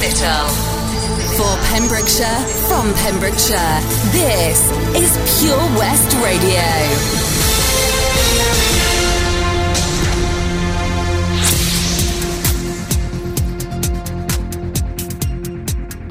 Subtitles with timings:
[0.00, 3.80] For Pembrokeshire, from Pembrokeshire,
[4.12, 6.62] this is Pure West Radio.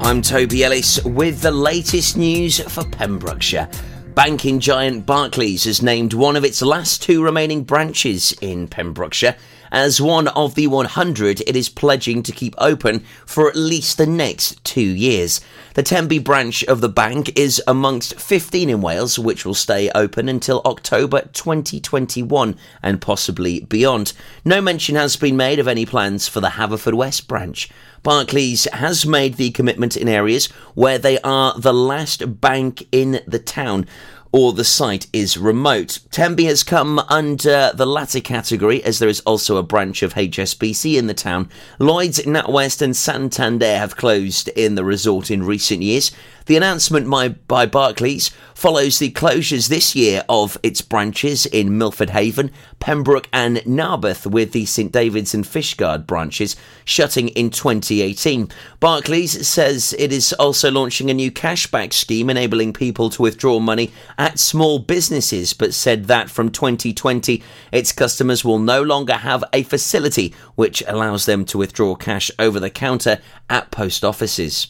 [0.00, 3.68] I'm Toby Ellis with the latest news for Pembrokeshire.
[4.14, 9.34] Banking giant Barclays has named one of its last two remaining branches in Pembrokeshire
[9.70, 14.06] as one of the 100 it is pledging to keep open for at least the
[14.06, 15.40] next two years.
[15.74, 20.28] The Tenby branch of the bank is amongst 15 in Wales, which will stay open
[20.28, 24.12] until October 2021 and possibly beyond.
[24.44, 27.70] No mention has been made of any plans for the Haverfordwest branch.
[28.02, 33.38] Barclays has made the commitment in areas where they are the last bank in the
[33.38, 33.86] town
[34.32, 36.00] or the site is remote.
[36.10, 40.96] Tenby has come under the latter category as there is also a branch of HSBC
[40.96, 41.48] in the town.
[41.78, 46.12] Lloyds, NatWest and Santander have closed in the resort in recent years.
[46.46, 52.10] The announcement by, by Barclays follows the closures this year of its branches in Milford
[52.10, 58.48] Haven, Pembroke, and Narberth, with the St David's and Fishguard branches shutting in 2018.
[58.80, 63.92] Barclays says it is also launching a new cashback scheme enabling people to withdraw money
[64.18, 69.62] at small businesses, but said that from 2020 its customers will no longer have a
[69.62, 74.68] facility which allows them to withdraw cash over the counter at post offices.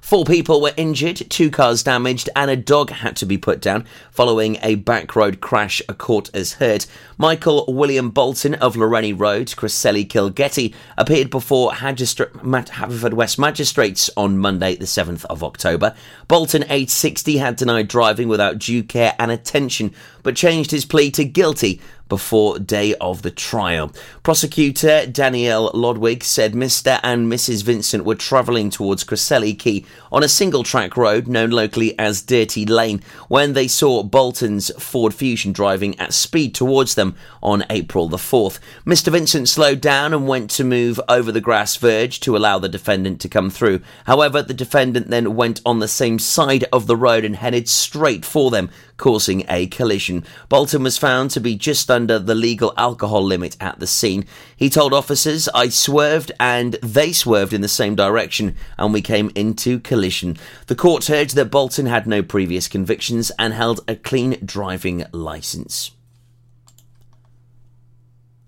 [0.00, 3.86] Four people were injured, two cars damaged, and a dog had to be put down
[4.10, 6.86] following a back road crash, a court has heard.
[7.18, 14.86] Michael William Bolton of Loreni Road, Cresselly Kilgetty, appeared before Haverfordwest magistrates on Monday, the
[14.86, 15.94] 7th of October.
[16.28, 21.10] Bolton, aged 60, had denied driving without due care and attention, but changed his plea
[21.12, 21.80] to guilty
[22.10, 23.90] before day of the trial.
[24.22, 27.00] Prosecutor Danielle Lodwig said Mr.
[27.02, 27.62] and Mrs.
[27.62, 32.66] Vincent were travelling towards Cresselly Quay on a single track road known locally as Dirty
[32.66, 38.18] Lane when they saw Bolton's Ford Fusion driving at speed towards them on April the
[38.18, 38.58] 4th.
[38.84, 39.10] Mr.
[39.10, 43.20] Vincent slowed down and went to move over the grass verge to allow the defendant
[43.20, 43.80] to come through.
[44.04, 48.24] However, the defendant then went on the same side of the road and headed straight
[48.24, 48.68] for them,
[49.00, 50.22] causing a collision.
[50.48, 54.26] Bolton was found to be just under the legal alcohol limit at the scene.
[54.56, 59.32] He told officers, I swerved and they swerved in the same direction and we came
[59.34, 60.36] into collision.
[60.68, 65.90] The court heard that Bolton had no previous convictions and held a clean driving licence.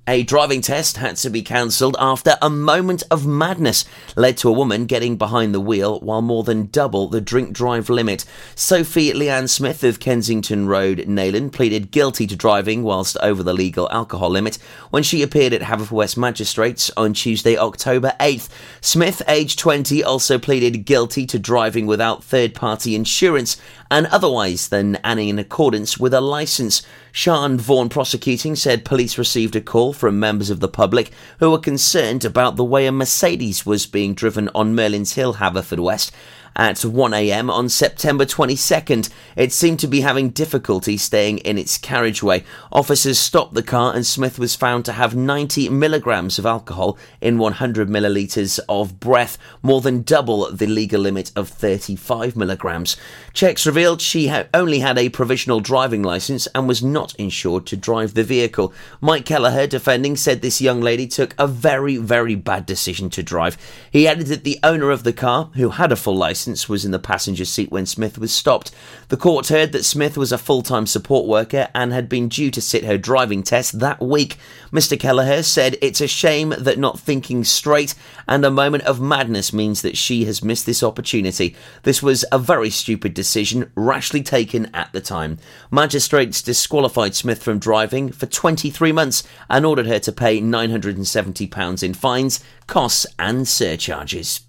[0.09, 3.85] A driving test had to be cancelled after a moment of madness
[4.17, 7.89] led to a woman getting behind the wheel while more than double the drink drive
[7.89, 8.25] limit.
[8.57, 13.89] Sophie Leanne Smith of Kensington Road, Neyland, pleaded guilty to driving whilst over the legal
[13.93, 14.57] alcohol limit
[14.91, 18.49] when she appeared at Haverfordwest Magistrates on Tuesday, October 8th.
[18.81, 23.57] Smith, aged 20, also pleaded guilty to driving without third party insurance
[23.89, 26.83] and otherwise than and in accordance with a licence.
[27.15, 31.59] Sean Vaughan prosecuting said police received a call from members of the public who were
[31.59, 36.11] concerned about the way a Mercedes was being driven on Merlin's Hill, Haverfordwest
[36.57, 39.09] at 1am on September 22nd.
[39.37, 42.45] It seemed to be having difficulty staying in its carriageway.
[42.71, 47.39] Officers stopped the car and Smith was found to have 90 milligrams of alcohol in
[47.39, 52.97] 100 millilitres of breath, more than double the legal limit of 35 milligrams.
[53.33, 58.15] Checks revealed she only had a provisional driving licence and was not insured to drive
[58.15, 58.73] the vehicle.
[59.01, 63.57] Mike Kelleher, defending, said this young lady took a very, very bad decision to drive.
[63.91, 66.84] He added that the owner of the car, who had a full licence, licence was
[66.84, 68.72] in the passenger seat when Smith was stopped.
[69.10, 72.50] The court heard that Smith was a full time support worker and had been due
[72.50, 74.38] to sit her driving test that week.
[74.72, 74.98] Mr.
[74.98, 77.94] Kelleher said it's a shame that not thinking straight
[78.26, 81.54] and a moment of madness means that she has missed this opportunity.
[81.84, 85.38] This was a very stupid decision, rashly taken at the time.
[85.70, 91.94] Magistrates disqualified Smith from driving for 23 months and ordered her to pay £970 in
[91.94, 94.41] fines, costs, and surcharges.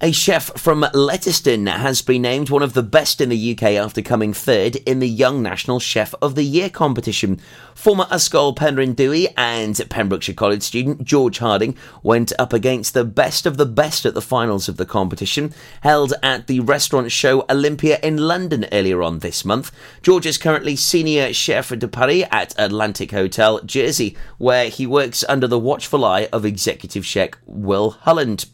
[0.00, 4.00] A chef from Letterston has been named one of the best in the UK after
[4.00, 7.40] coming third in the Young National Chef of the Year competition.
[7.74, 13.44] Former Ysgol Penrhyn Dewi and Pembrokeshire College student George Harding went up against the best
[13.44, 17.98] of the best at the finals of the competition, held at the restaurant show Olympia
[18.00, 19.72] in London earlier on this month.
[20.00, 25.48] George is currently senior chef de partie at Atlantic Hotel, Jersey, where he works under
[25.48, 28.46] the watchful eye of executive chef Will Holland.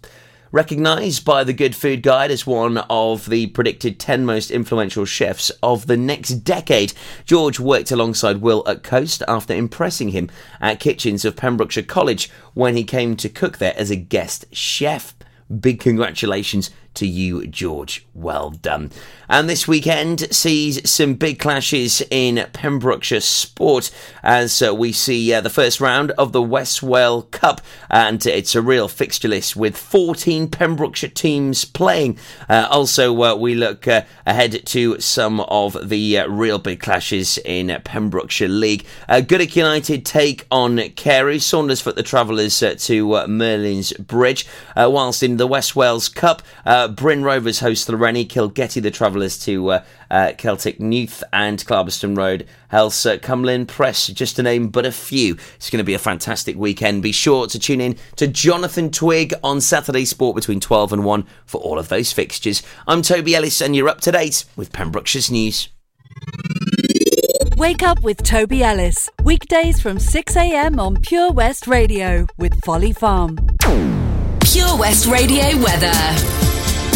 [0.55, 5.51] Recognised by the Good Food Guide as one of the predicted 10 most influential chefs
[5.65, 6.93] of the next decade,
[7.25, 10.31] George worked alongside Will at Coast after impressing him
[10.61, 15.17] at kitchens of Pembrokeshire College when he came to cook there as a guest chef.
[15.61, 18.07] big congratulations to you, George.
[18.15, 18.91] Well done.
[19.29, 23.91] And this weekend sees some big clashes in Pembrokeshire sport
[24.23, 27.61] as uh, we see uh, the first round of the West Wales Cup,
[27.91, 32.19] and it's a real fixture list with 14 Pembrokeshire teams playing.
[32.49, 37.39] Uh, also, uh, we look uh, ahead to some of the uh, real big clashes
[37.39, 38.87] in Pembrokeshire League.
[39.09, 44.47] Goodwick United take on Carew, Saundersfoot the Travellers to Merlin's Bridge,
[44.77, 46.43] whilst in the West Wales Cup,
[46.89, 52.47] Bryn Rovers host Llanrhian, Kilgetty the Travellers to uh, uh, Celtic Neath and Clarbeston Road,
[52.69, 55.37] Helse, uh, Cumlin Press, just to name but a few.
[55.57, 57.03] It's going to be a fantastic weekend.
[57.03, 61.27] Be sure to tune in to Jonathan Twig on Saturday Sport between 12 and 1
[61.47, 62.63] for all of those fixtures.
[62.87, 65.69] I'm Toby Ellis and you're up to date with Pembrokeshire's News.
[67.57, 69.09] Wake up with Toby Ellis.
[69.23, 73.39] Weekdays from 6am on Pure West Radio with Folly Farm.
[74.41, 76.44] Pure West Radio weather.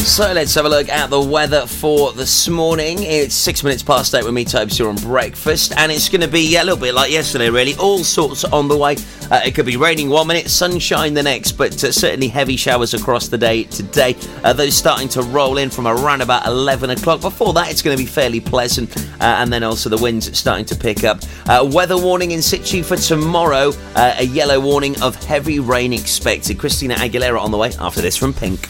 [0.05, 2.99] So let's have a look at the weather for this morning.
[3.03, 6.29] It's six minutes past eight with me, Tobes, here on breakfast, and it's going to
[6.29, 7.77] be a little bit like yesterday, really.
[7.77, 8.97] All sorts on the way.
[9.31, 12.95] Uh, it could be raining one minute, sunshine the next, but uh, certainly heavy showers
[12.95, 14.17] across the day today.
[14.43, 17.21] Uh, those starting to roll in from around about 11 o'clock.
[17.21, 20.65] Before that, it's going to be fairly pleasant, uh, and then also the winds starting
[20.67, 21.21] to pick up.
[21.47, 23.73] Uh, weather warning in situ for tomorrow.
[23.95, 26.59] Uh, a yellow warning of heavy rain expected.
[26.59, 28.67] Christina Aguilera on the way after this from Pink.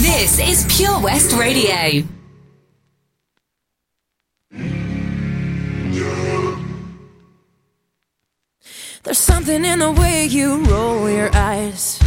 [0.00, 2.02] This is Pure West Radio.
[9.02, 12.00] There's something in the way you roll your eyes.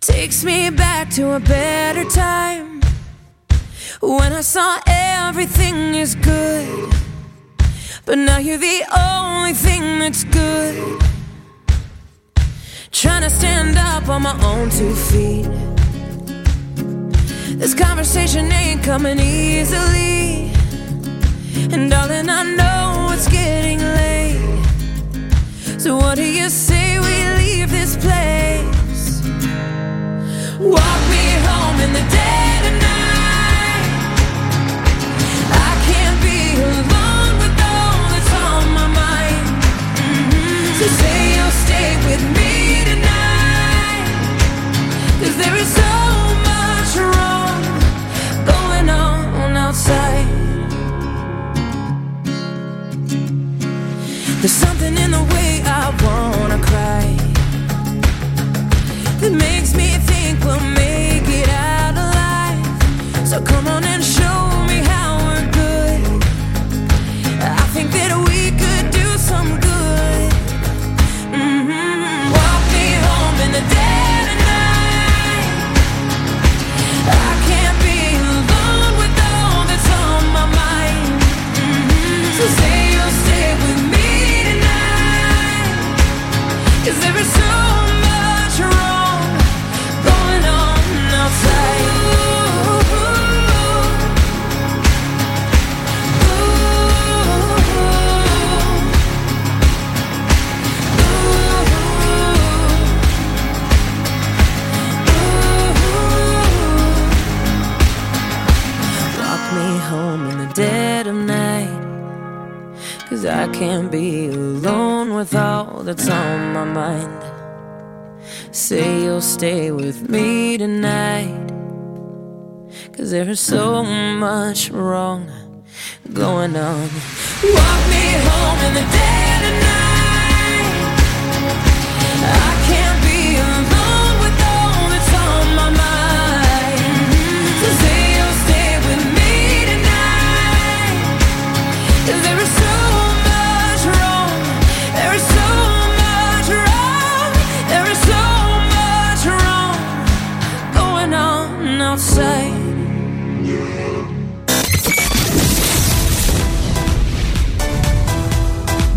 [0.00, 2.82] Takes me back to a better time.
[4.02, 6.92] When I saw everything is good.
[8.04, 11.00] But now you're the only thing that's good.
[12.90, 15.73] Trying to stand up on my own two feet.
[17.56, 20.50] This conversation ain't coming easily.
[21.72, 24.60] And darling, I know it's getting late.
[25.80, 29.22] So, what do you say we leave this place?
[30.58, 33.86] Walk me home in the dead of night.
[35.50, 39.46] I can't be alone with all that's on my mind.
[40.02, 40.74] Mm-hmm.
[40.78, 42.43] So, say you'll stay with me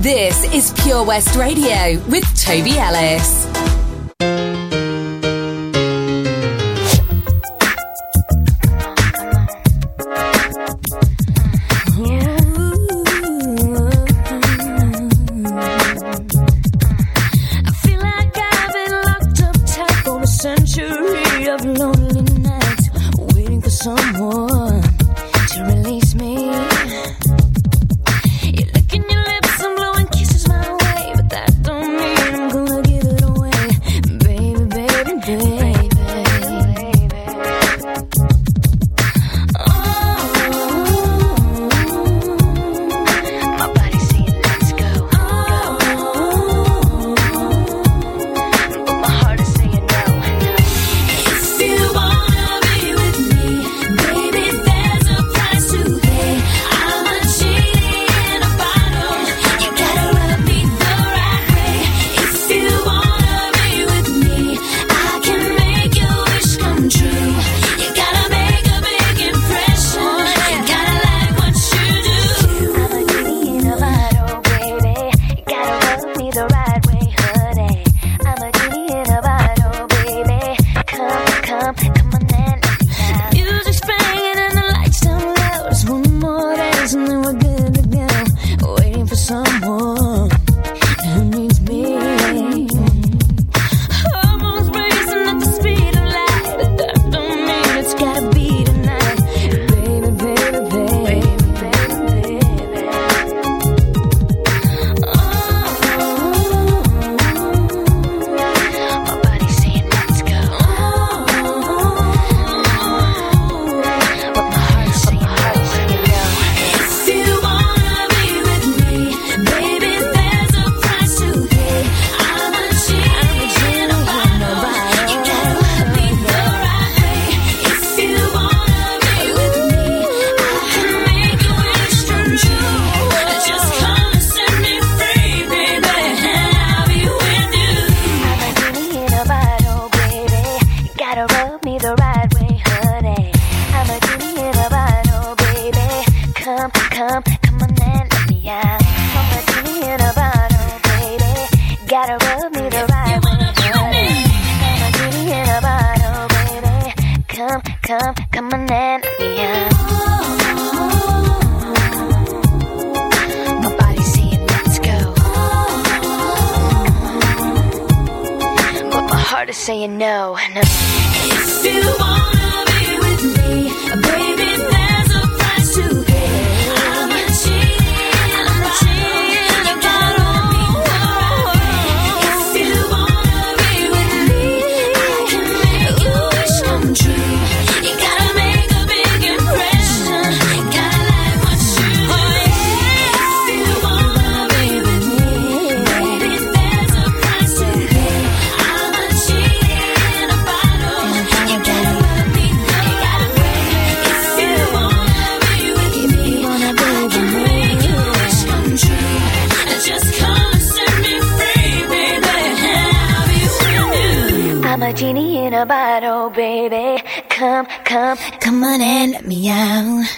[0.07, 3.46] This is Pure West Radio with Toby Ellis.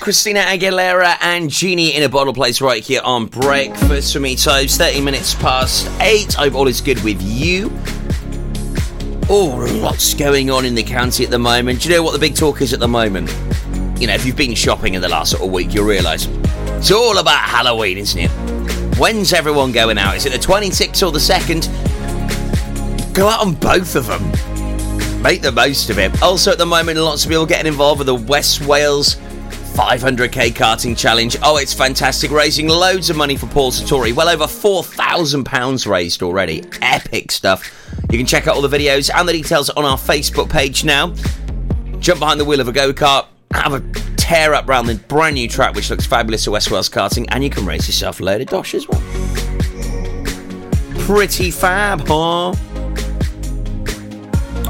[0.09, 4.33] Christina Aguilera and Genie in a bottle place right here on breakfast for me.
[4.33, 6.39] It's 30 minutes past 8.
[6.39, 7.71] I hope all is good with you.
[9.29, 11.83] Oh, lots going on in the county at the moment.
[11.83, 13.29] Do you know what the big talk is at the moment?
[14.01, 16.89] You know, if you've been shopping in the last sort of week, you'll realise it's
[16.89, 18.31] all about Halloween, isn't it?
[18.97, 20.15] When's everyone going out?
[20.15, 23.13] Is it the 26th or the 2nd?
[23.13, 24.23] Go out on both of them.
[25.21, 26.19] Make the most of it.
[26.23, 29.17] Also, at the moment, lots of people getting involved with the West Wales
[29.79, 31.37] 500k karting challenge.
[31.41, 34.11] Oh, it's fantastic, raising loads of money for Paul Sartori.
[34.11, 36.65] Well over £4,000 raised already.
[36.81, 37.95] Epic stuff.
[38.11, 41.13] You can check out all the videos and the details on our Facebook page now.
[41.99, 43.79] Jump behind the wheel of a go kart, have a
[44.17, 47.41] tear up round the brand new track, which looks fabulous at West Wales Karting, and
[47.41, 49.01] you can raise yourself a load of dosh as well.
[51.05, 52.53] Pretty fab, huh?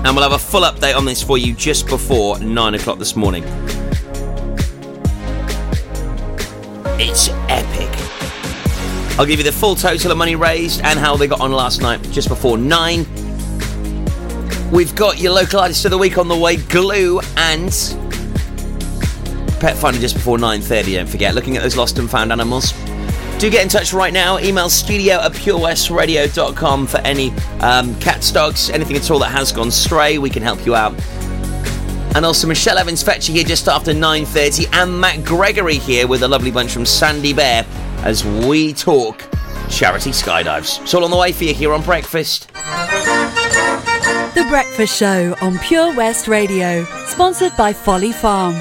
[0.05, 3.15] And we'll have a full update on this for you just before 9 o'clock this
[3.15, 3.43] morning.
[7.01, 7.87] It's epic.
[9.17, 11.81] I'll give you the full total of money raised and how they got on last
[11.81, 13.05] night just before 9.
[14.69, 17.71] We've got your local artist of the week on the way, Glue, and
[19.61, 21.33] Pet Finder just before 9.30, don't forget.
[21.33, 22.73] Looking at those lost and found animals.
[23.39, 24.37] Do get in touch right now.
[24.37, 29.71] Email studio at purewestradio.com for any um, cats, dogs, anything at all that has gone
[29.71, 30.17] stray.
[30.17, 30.93] We can help you out.
[32.15, 36.27] And also Michelle Evans Fetcher here just after 9.30 and Matt Gregory here with a
[36.27, 37.65] lovely bunch from Sandy Bear
[38.03, 39.23] as we talk
[39.69, 40.81] charity skydives.
[40.81, 42.51] It's all on the way for you here on Breakfast.
[44.33, 48.55] The Breakfast Show on Pure West Radio, sponsored by Folly Farm.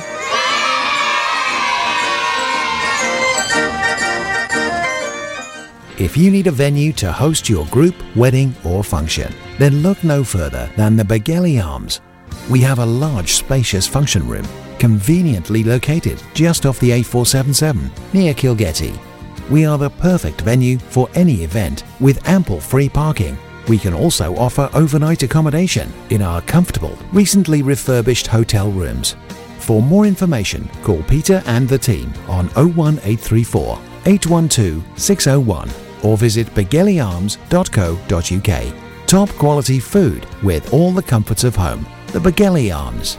[5.99, 10.23] If you need a venue to host your group, wedding, or function, then look no
[10.23, 12.00] further than the Begelly Arms.
[12.49, 14.47] We have a large, spacious function room,
[14.79, 18.99] conveniently located just off the A477 near Kilgetty.
[19.51, 23.39] We are the perfect venue for any event with ample free parking.
[23.67, 29.17] We can also offer overnight accommodation in our comfortable, recently refurbished hotel rooms.
[29.59, 35.71] For more information, call Peter and the team on 01834 812 601
[36.03, 39.07] or visit begellyarms.co.uk.
[39.07, 41.87] Top quality food with all the comforts of home.
[42.12, 43.19] The Begelly Arms.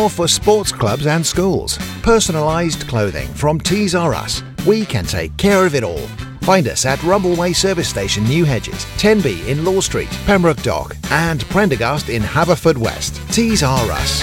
[0.09, 1.77] for sports clubs and schools.
[2.01, 4.43] Personalised clothing from Tees R Us.
[4.65, 6.07] We can take care of it all.
[6.41, 11.41] Find us at Rumbleway Service Station, New Hedges, 10B in Law Street, Pembroke Dock, and
[11.45, 13.33] Prendergast in Haverfordwest.
[13.33, 14.21] Tees R Us.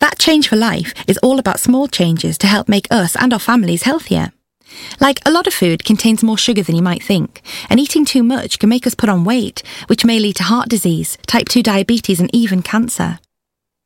[0.00, 3.38] That Change for Life is all about small changes to help make us and our
[3.38, 4.32] families healthier.
[5.00, 8.22] Like a lot of food contains more sugar than you might think, and eating too
[8.22, 11.62] much can make us put on weight, which may lead to heart disease, type 2
[11.62, 13.18] diabetes, and even cancer.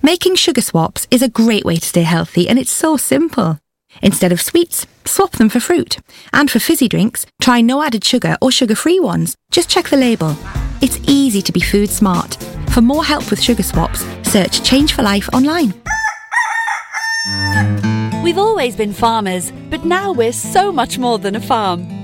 [0.02, 3.58] Making sugar swaps is a great way to stay healthy, and it's so simple.
[4.00, 5.98] Instead of sweets, swap them for fruit.
[6.32, 9.34] And for fizzy drinks, try no added sugar or sugar free ones.
[9.50, 10.36] Just check the label.
[10.80, 12.34] It's easy to be food smart.
[12.70, 15.74] For more help with sugar swaps, search Change for Life online.
[18.22, 21.97] We've always been farmers, but now we're so much more than a farm.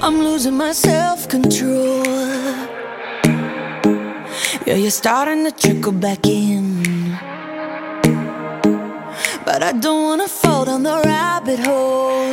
[0.00, 2.04] I'm losing my self control.
[4.64, 7.16] Yeah, you're starting to trickle back in.
[9.44, 12.32] But I don't wanna fall down the rabbit hole.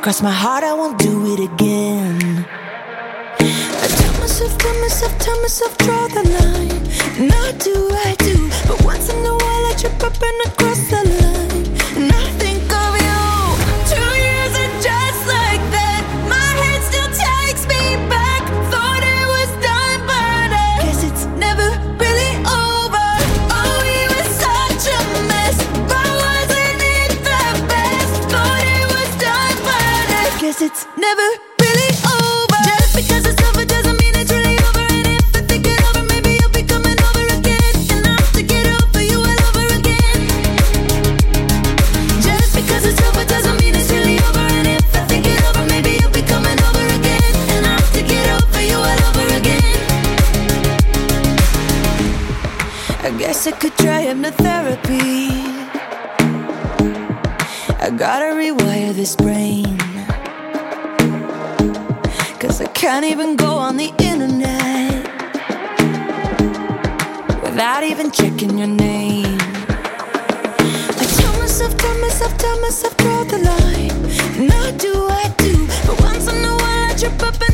[0.00, 2.46] Cross my heart, I won't do it again.
[3.40, 6.84] I tell myself, tell myself, tell myself, draw the line.
[7.32, 8.48] I do, I do.
[8.68, 11.03] But once in a while, I trip up and I cross the
[30.98, 31.28] never
[31.62, 32.58] really over.
[32.66, 34.82] Just because it's over doesn't mean it's really over.
[34.90, 37.74] And if I think it over, maybe you'll be coming over again.
[37.94, 40.20] And I'll have to get over you all over again.
[42.26, 44.46] Just because it's over doesn't mean it's really over.
[44.58, 47.32] And if I think it over, maybe you'll be coming over again.
[47.54, 49.62] And I'll have to get over you all over again.
[53.06, 55.30] I guess I could try hypnotherapy.
[57.78, 59.63] I gotta rewire this brain.
[62.54, 65.02] Cause I can't even go on the internet
[67.42, 69.38] without even checking your name.
[71.00, 73.90] I tell myself, tell myself, tell myself, draw the line.
[74.38, 75.66] And I do, I do.
[75.84, 77.53] But once in a while, I trip up and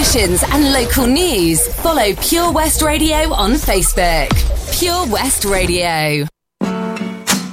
[0.00, 4.30] competitions and local news, follow Pure West Radio on Facebook.
[4.78, 6.26] Pure West Radio.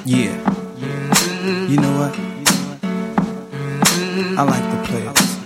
[0.05, 0.33] Yeah.
[1.67, 2.15] You know what?
[4.37, 5.37] I like the players.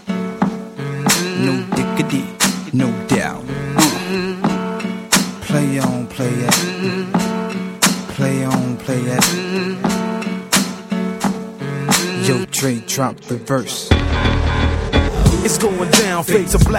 [1.39, 2.23] No dickity,
[2.71, 3.43] no doubt.
[3.77, 5.41] Uh.
[5.41, 6.53] Play on, play it.
[8.15, 9.23] Play on, play it.
[12.27, 13.90] Yo, Dre, drop the verse.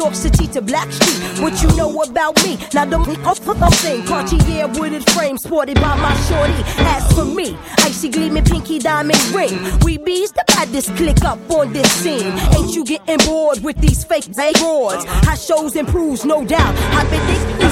[0.00, 1.42] York City to Blackstreet.
[1.42, 2.56] What you know about me?
[2.72, 3.06] Now don't
[3.62, 6.54] I'm saying Cartier wooded frame sported by my shorty.
[6.88, 9.58] As for me, icy gleaming pinky diamond ring.
[9.84, 12.32] We bees the baddest click up on this scene.
[12.56, 15.04] Ain't you getting bored with these fake broads?
[15.04, 16.74] How shows improves, no doubt.
[16.94, 17.49] I've been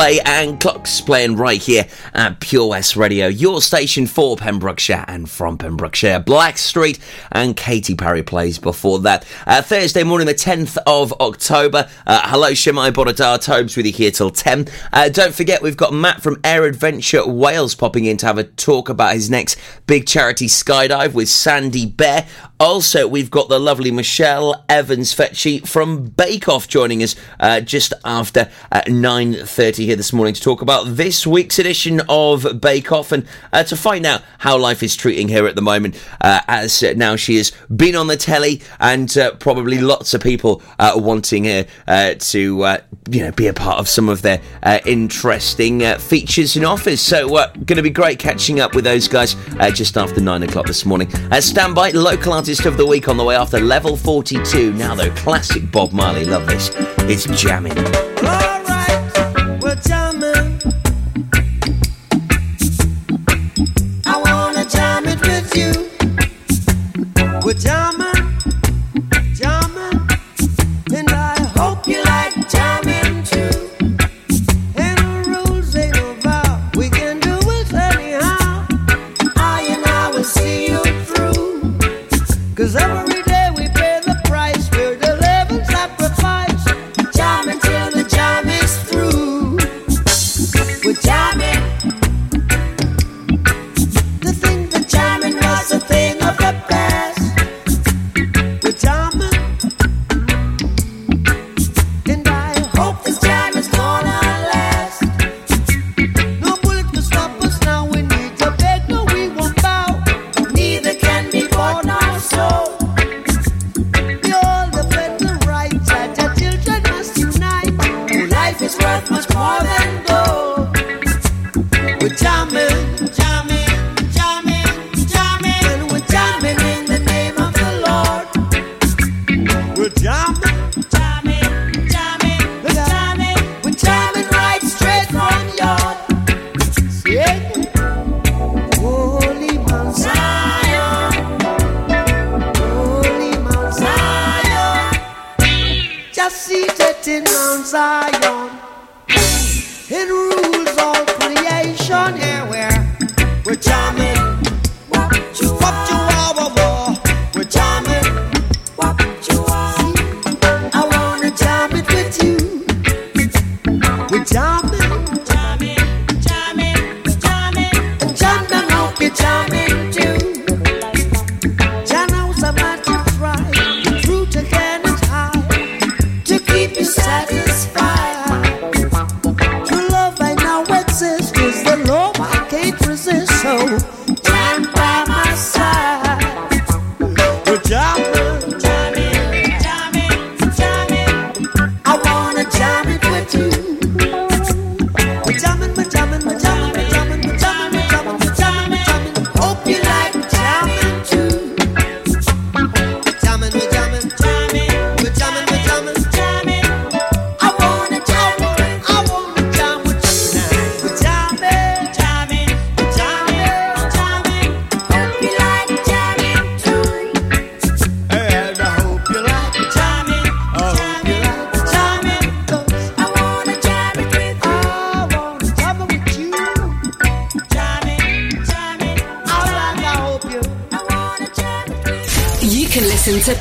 [0.00, 5.28] Coldplay and Clocks playing right here at Pure West Radio, your station for Pembrokeshire and
[5.28, 6.20] from Pembrokeshire.
[6.20, 6.98] Blackstreet
[7.32, 9.26] and Katy Perry plays before that.
[9.46, 11.86] Uh, Thursday morning, the 10th of October.
[12.06, 14.68] Uh, hello, Shemai Bodadar Tobes with you here till 10.
[14.90, 18.44] Uh, don't forget, we've got Matt from Air Adventure Wales popping in to have a
[18.44, 22.26] talk about his next big charity skydive with Sandy Bear.
[22.60, 27.94] Also, we've got the lovely Michelle Evans Fecci from Bake Off joining us uh, just
[28.04, 33.12] after uh, 9.30 here this morning to talk about this week's edition of Bake Off
[33.12, 36.82] and uh, to find out how life is treating her at the moment uh, as
[36.98, 42.14] now she has been on the telly and uh, probably lots of people wanting her
[42.16, 42.76] to
[43.10, 44.42] you know be a part of some of their
[44.84, 47.00] interesting features and offers.
[47.00, 49.34] So, going to be great catching up with those guys
[49.72, 51.10] just after 9 o'clock this morning.
[51.40, 54.72] stand by, local artist artist of the week on the way after level 42.
[54.72, 56.72] Now, though, classic Bob Marley, love this.
[57.08, 58.09] It's jamming.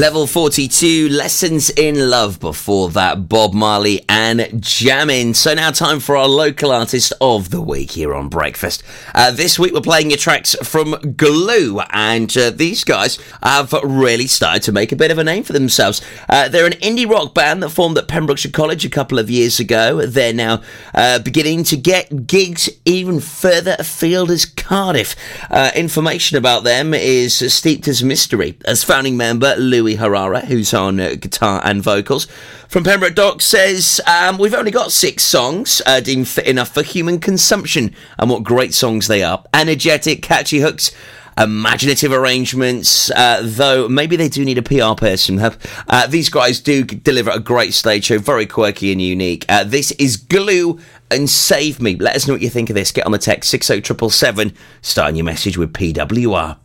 [0.00, 2.40] Level 42, Lessons in Love.
[2.40, 5.34] Before that, Bob Marley and Jammin.
[5.34, 8.82] So now time for our local artist of the week here on Breakfast.
[9.14, 14.26] Uh, this week we're playing your tracks from Glue, and uh, these guys have really
[14.26, 16.00] started to make a bit of a name for themselves.
[16.30, 19.60] Uh, they're an indie rock band that formed at Pembrokeshire College a couple of years
[19.60, 20.06] ago.
[20.06, 20.62] They're now
[20.94, 25.14] uh, beginning to get gigs even further afield as Cardiff.
[25.50, 28.56] Uh, information about them is steeped as mystery.
[28.64, 32.26] As founding member, Louis Harara, who's on uh, guitar and vocals.
[32.68, 36.82] From Pembroke Dock says, um, We've only got six songs uh, deemed fit enough for
[36.82, 39.44] human consumption, and what great songs they are.
[39.52, 40.90] Energetic, catchy hooks
[41.38, 45.40] imaginative arrangements, uh, though maybe they do need a PR person.
[45.88, 49.44] Uh, these guys do deliver a great stage show, very quirky and unique.
[49.48, 50.78] Uh, this is Glue
[51.10, 51.96] and Save Me.
[51.96, 52.92] Let us know what you think of this.
[52.92, 56.58] Get on the text 60777, starting your message with PWR.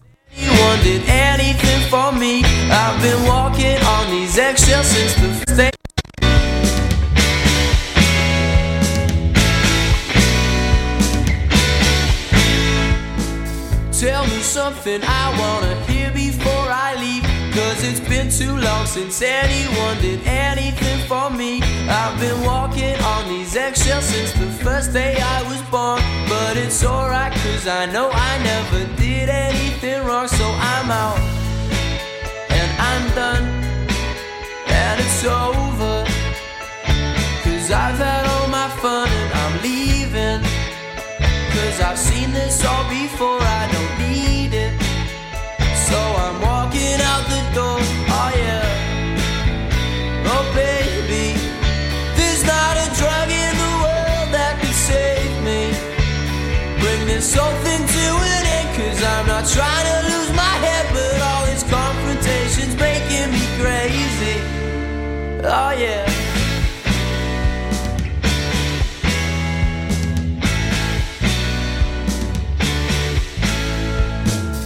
[1.89, 2.43] For me.
[2.71, 5.71] I've been walking on these eggshells since the first day.
[13.91, 17.23] Tell me something I wanna hear before I leave.
[17.53, 21.61] Cause it's been too long since anyone did anything for me.
[21.87, 26.01] I've been walking on these eggshells since the first day I was born.
[26.27, 30.27] But it's alright, cause I know I never did anything wrong.
[30.27, 31.44] So I'm out
[32.89, 33.45] I'm done
[34.67, 35.95] and it's over.
[37.43, 40.41] Cause I've had all my fun and I'm leaving.
[41.53, 43.94] Cause I've seen this all before, I don't
[65.57, 66.03] Oh yeah.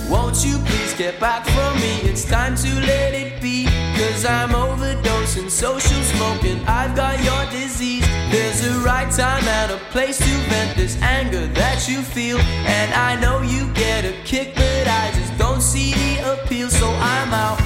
[0.09, 2.09] Won't you please get back from me?
[2.09, 3.65] It's time to let it be.
[3.99, 6.59] Cause I'm overdosing social smoking.
[6.65, 8.07] I've got your disease.
[8.31, 12.39] There's a right time and a place to vent this anger that you feel.
[12.65, 16.67] And I know you get a kick, but I just don't see the appeal.
[16.67, 17.61] So I'm out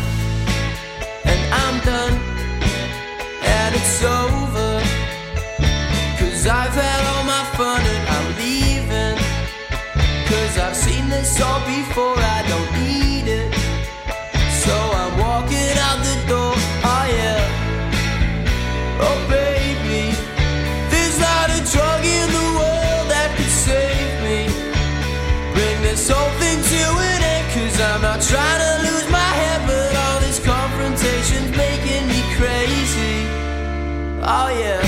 [1.24, 2.33] and I'm done.
[3.76, 4.72] It's over.
[6.20, 9.18] Cause I've had all my fun and I'm leaving.
[10.30, 13.54] Cause I've seen this all before, I don't need it.
[14.64, 16.54] So I'm walking out the door,
[16.92, 17.42] oh yeah.
[19.08, 19.18] Oh
[34.26, 34.83] Oh yeah.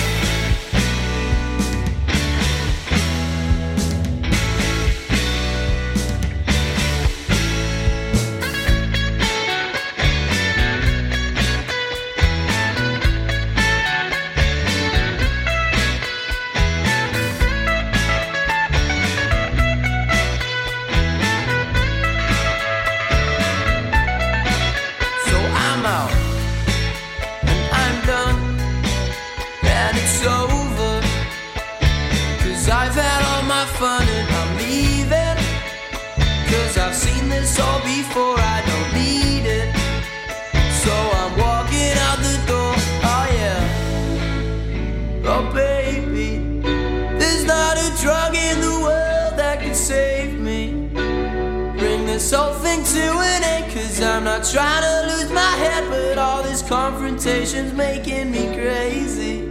[54.52, 59.42] Trying to lose my head, but all this confrontation's making me crazy.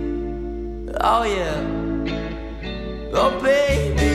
[1.01, 1.61] Oh yeah.
[3.13, 4.14] Oh baby.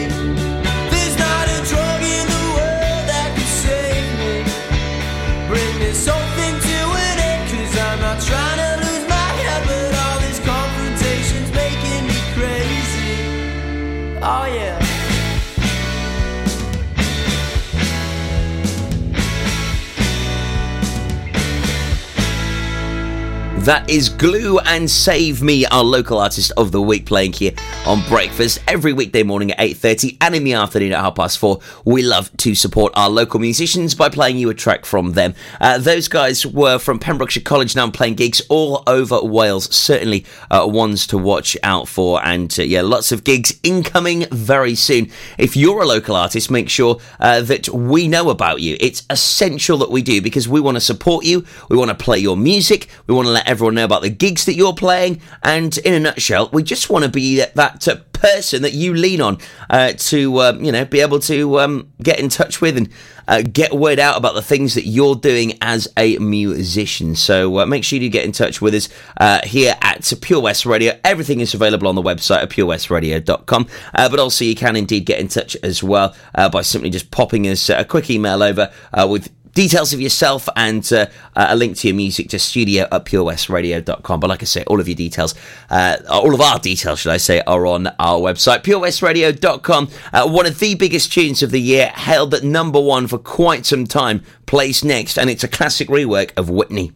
[23.63, 27.51] That is Glue and Save Me, our local artist of the week, playing here
[27.85, 31.59] on Breakfast every weekday morning at 8.30 and in the afternoon at half past four.
[31.83, 35.35] We love to support our local musicians by playing you a track from them.
[35.59, 39.75] Uh, those guys were from Pembrokeshire College now I'm playing gigs all over Wales.
[39.75, 42.25] Certainly uh, ones to watch out for.
[42.25, 45.11] And uh, yeah, lots of gigs incoming very soon.
[45.37, 48.77] If you're a local artist, make sure uh, that we know about you.
[48.79, 51.45] It's essential that we do because we want to support you.
[51.67, 52.87] We want to play your music.
[53.05, 55.19] We want to let everyone know about the gigs that you're playing.
[55.41, 58.93] And in a nutshell, we just want to be that, that uh, person that you
[58.93, 59.39] lean on
[59.71, 62.89] uh, to, um, you know, be able to um, get in touch with and
[63.27, 67.15] uh, get word out about the things that you're doing as a musician.
[67.15, 68.87] So uh, make sure you get in touch with us
[69.17, 70.99] uh, here at Pure West Radio.
[71.03, 75.19] Everything is available on the website at purewestradio.com, uh, but also you can indeed get
[75.19, 78.71] in touch as well by simply just popping us a quick email over
[79.07, 84.19] with details of yourself and uh, a link to your music to studio at purewestradio.com.
[84.19, 85.35] But like I say, all of your details,
[85.69, 89.89] uh, all of our details, should I say, are on our website, purewestradio.com.
[90.13, 93.65] Uh, one of the biggest tunes of the year, held at number one for quite
[93.65, 96.91] some time, plays next, and it's a classic rework of Whitney.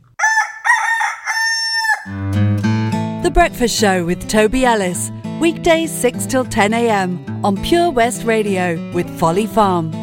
[3.23, 5.11] The Breakfast Show with Toby Ellis.
[5.39, 7.25] Weekdays 6 till 10 a.m.
[7.43, 10.02] on Pure West Radio with Folly Farm.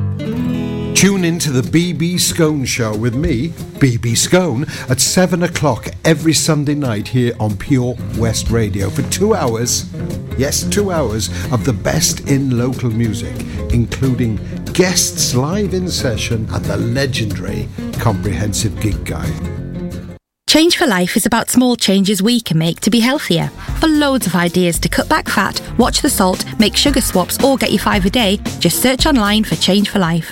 [1.01, 3.47] Tune in to the BB Scone Show with me,
[3.79, 9.33] BB Scone, at 7 o'clock every Sunday night here on Pure West Radio for two
[9.33, 9.91] hours.
[10.37, 13.35] Yes, two hours of the best in local music,
[13.73, 14.35] including
[14.73, 20.19] guests live in session and the legendary Comprehensive Gig Guide.
[20.47, 23.47] Change for Life is about small changes we can make to be healthier.
[23.79, 27.57] For loads of ideas to cut back fat, watch the salt, make sugar swaps, or
[27.57, 30.31] get your five a day, just search online for Change for Life.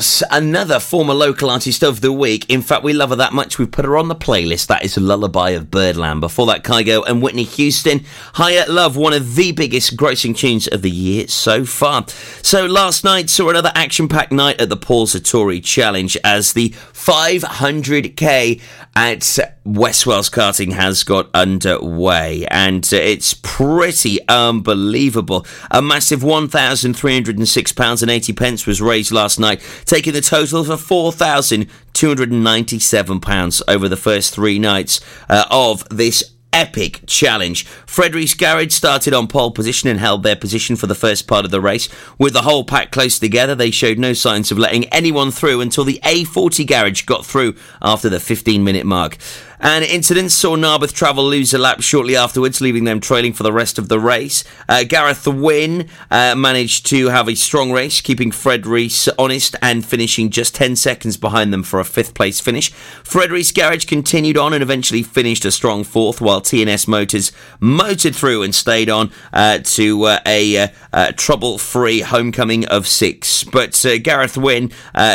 [0.00, 2.46] Hoss, another former local artist of the week.
[2.48, 4.68] In fact, we love her that much, we've put her on the playlist.
[4.68, 6.22] That is Lullaby of Birdland.
[6.22, 8.06] Before that, Kygo and Whitney Houston.
[8.32, 12.06] Higher Love, one of the biggest grossing tunes of the year so far.
[12.40, 18.62] So last night saw another action-packed night at the Paul Sartori Challenge as the 500k
[18.96, 25.46] at West Wales Karting has got underway, and it's pretty unbelievable.
[25.70, 29.60] A massive £1,306.80 pence was raised last night,
[29.90, 37.64] taking the total for £4,297 over the first three nights uh, of this epic challenge.
[37.86, 41.50] Fredericks Garage started on pole position and held their position for the first part of
[41.50, 41.88] the race.
[42.18, 45.84] With the whole pack close together, they showed no signs of letting anyone through until
[45.84, 49.16] the A40 Garage got through after the 15 minute mark.
[49.62, 53.52] An incident saw Narberth Travel lose a lap shortly afterwards, leaving them trailing for the
[53.52, 54.42] rest of the race.
[54.66, 59.84] Uh, Gareth Wynne uh, managed to have a strong race, keeping Fred Rees honest and
[59.84, 62.70] finishing just 10 seconds behind them for a fifth place finish.
[63.04, 67.30] Fred Rees Garage continued on and eventually finished a strong fourth, while TNS Motors
[67.60, 72.88] motored through and stayed on uh, to uh, a uh, uh, trouble free homecoming of
[72.88, 73.44] six.
[73.44, 74.70] But Gareth Wynne,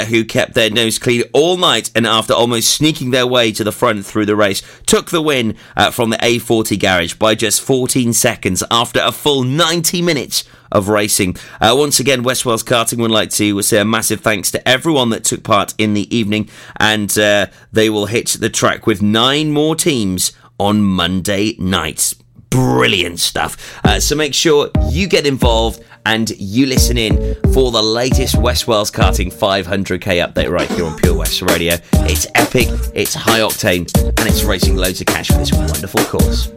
[0.08, 3.72] who kept their nose clean all night and after almost sneaking their way to the
[3.72, 8.14] front through the race, took the win uh, from the A40 garage by just 14
[8.14, 11.36] seconds after a full 90 minutes of racing.
[11.62, 15.10] Uh, once again, West Wales Karting would like to say a massive thanks to everyone
[15.10, 19.52] that took part in the evening, and uh, they will hit the track with nine
[19.52, 22.14] more teams on Monday night.
[22.50, 23.80] Brilliant stuff.
[23.84, 28.68] Uh, so make sure you get involved and you listen in for the latest West
[28.68, 31.76] Wales Karting 500k update right here on Pure West Radio.
[31.94, 36.52] It's epic, it's high octane, and it's raising loads of cash for this wonderful course.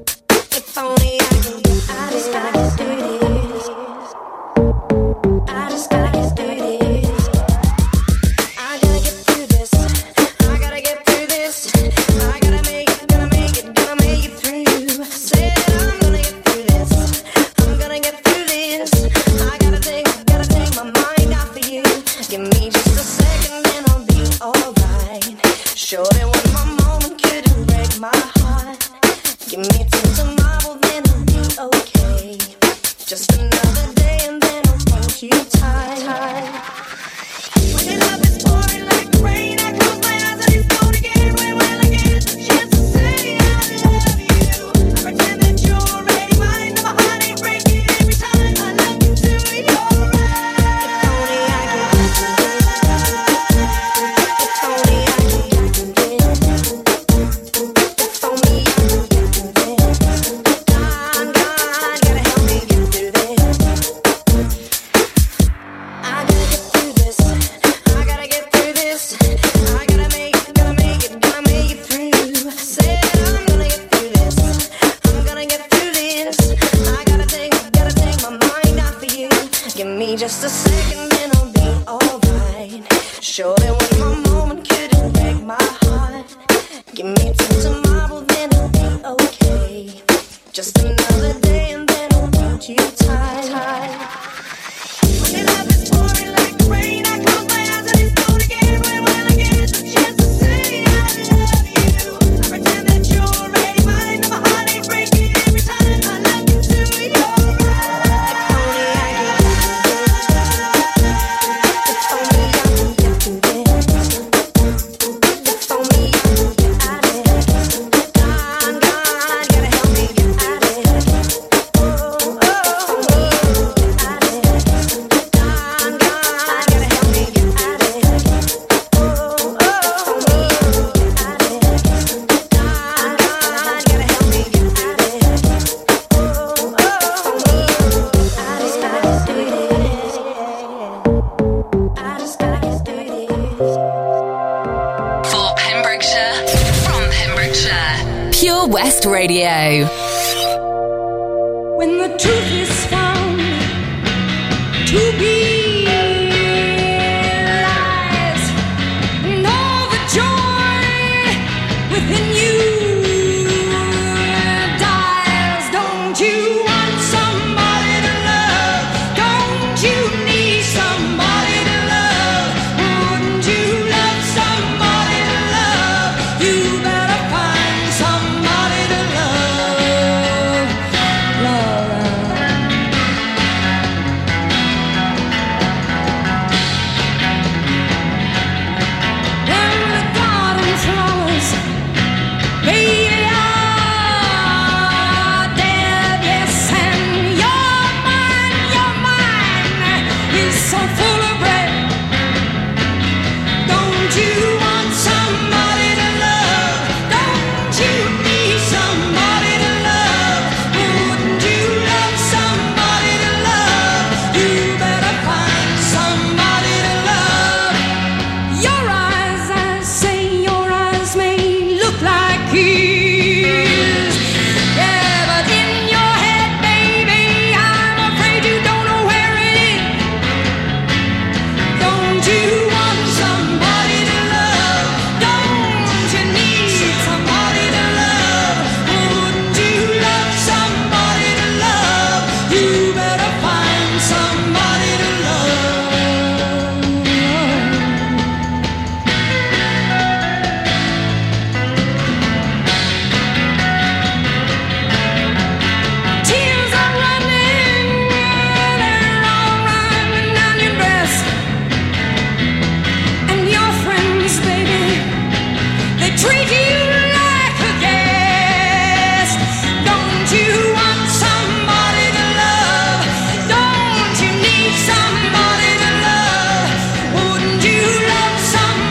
[25.89, 28.91] Surely one more moment couldn't break my heart.
[29.49, 32.36] Give me till tomorrow, then I'll be okay.
[33.07, 36.78] Just another day and then I'll hold you.